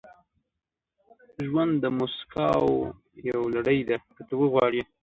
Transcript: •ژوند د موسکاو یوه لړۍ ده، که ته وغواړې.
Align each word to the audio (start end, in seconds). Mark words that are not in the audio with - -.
•ژوند 1.47 1.73
د 1.83 1.85
موسکاو 1.97 2.67
یوه 3.29 3.47
لړۍ 3.55 3.79
ده، 3.89 3.95
که 4.15 4.23
ته 4.27 4.33
وغواړې. 4.41 4.81